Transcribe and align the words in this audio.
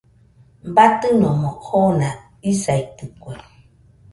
Batɨnomo 0.75 1.49
oona 1.77 2.09
isaitɨkue. 2.51 3.35